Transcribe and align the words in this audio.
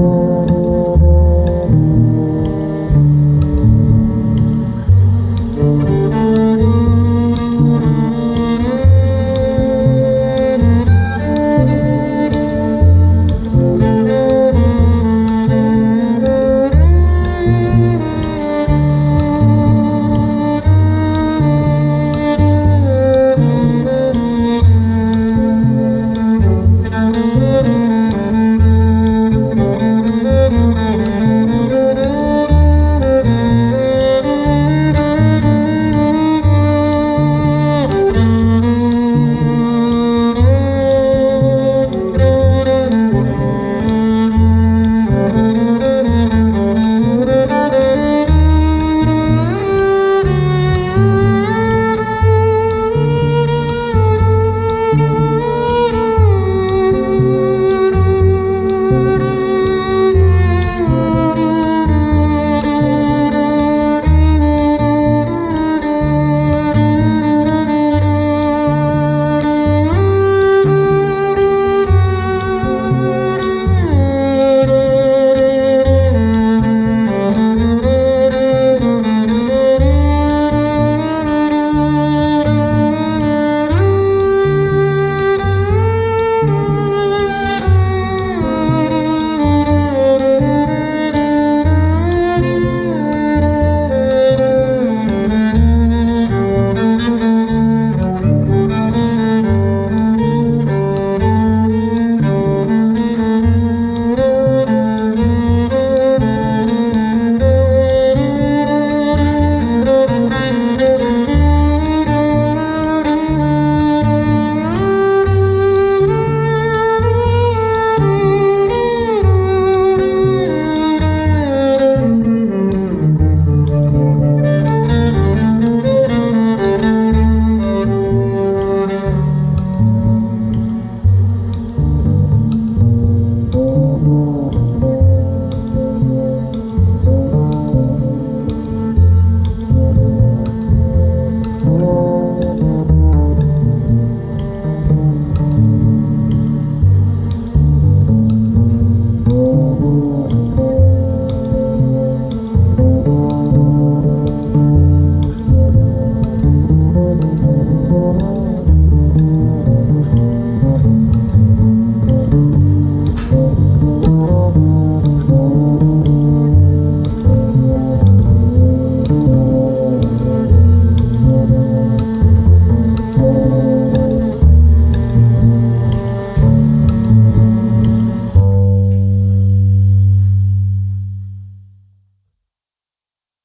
Oh. 0.00 0.37